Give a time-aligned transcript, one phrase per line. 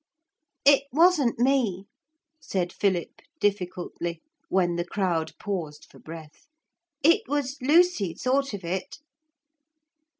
[0.65, 1.85] 'It wasn't me,'
[2.41, 6.47] said Philip difficultly, when the crowd paused for breath;
[7.03, 8.97] 'it was Lucy thought of it.'